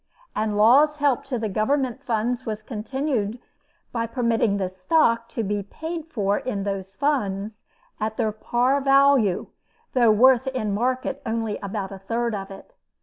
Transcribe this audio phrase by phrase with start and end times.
[0.35, 3.37] And Law's help to the Government funds was continued
[3.91, 7.65] by permitting this stock to be paid for in those funds,
[7.99, 9.45] at their par value,
[9.93, 12.73] though worth in market only about a third of it.